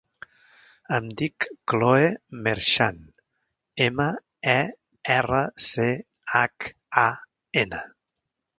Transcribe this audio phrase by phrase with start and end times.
[0.95, 2.07] Em dic Khloe
[2.47, 2.97] Merchan:
[3.89, 4.09] ema,
[4.55, 4.57] e,
[5.19, 5.89] erra, ce,
[6.35, 6.71] hac,
[7.07, 7.09] a,
[7.67, 7.87] ena.